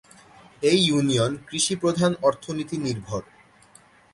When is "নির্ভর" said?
2.77-3.21